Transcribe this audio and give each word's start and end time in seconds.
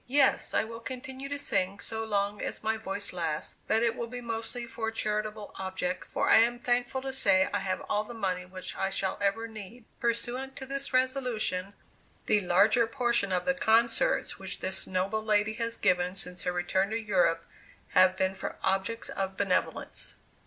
Yes, 0.07 0.55
I 0.55 0.63
will 0.63 0.79
continue 0.79 1.29
to 1.29 1.37
sing 1.37 1.79
so 1.79 2.03
long 2.03 2.41
as 2.41 2.63
my 2.63 2.75
voice 2.75 3.13
lasts, 3.13 3.57
but 3.67 3.83
it 3.83 3.95
will 3.95 4.07
be 4.07 4.19
mostly 4.19 4.65
for 4.65 4.89
charitable 4.89 5.53
objects, 5.59 6.09
for 6.09 6.27
I 6.27 6.37
am 6.39 6.57
thankful 6.57 7.03
to 7.03 7.13
say 7.13 7.47
I 7.53 7.59
have 7.59 7.81
all 7.81 8.03
the 8.03 8.15
money 8.15 8.43
which 8.43 8.75
I 8.75 8.89
shall 8.89 9.19
ever 9.21 9.47
need." 9.47 9.85
Pursuant 9.99 10.55
to 10.55 10.65
this 10.65 10.91
resolution, 10.91 11.75
the 12.25 12.39
larger 12.41 12.87
portion 12.87 13.31
of 13.31 13.45
the 13.45 13.53
concerts 13.53 14.39
which 14.39 14.57
this 14.59 14.87
noble 14.87 15.23
lady 15.23 15.53
has 15.61 15.77
given 15.77 16.15
since 16.15 16.41
her 16.45 16.51
return 16.51 16.89
to 16.89 16.99
Europe, 16.99 17.45
have 17.89 18.17
been 18.17 18.33
for 18.33 18.57
objects 18.63 19.09
of 19.09 19.37
benevolence. 19.37 20.15